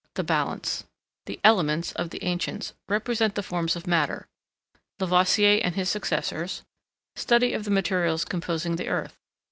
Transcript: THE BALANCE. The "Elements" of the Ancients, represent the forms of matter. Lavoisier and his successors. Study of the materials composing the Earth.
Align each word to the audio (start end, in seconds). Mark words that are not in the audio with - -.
THE 0.15 0.23
BALANCE. 0.23 0.85
The 1.27 1.39
"Elements" 1.43 1.91
of 1.91 2.09
the 2.09 2.23
Ancients, 2.23 2.73
represent 2.89 3.35
the 3.35 3.43
forms 3.43 3.75
of 3.75 3.85
matter. 3.85 4.25
Lavoisier 4.99 5.59
and 5.63 5.75
his 5.75 5.89
successors. 5.89 6.63
Study 7.15 7.53
of 7.53 7.65
the 7.65 7.69
materials 7.69 8.25
composing 8.25 8.77
the 8.77 8.87
Earth. 8.87 9.19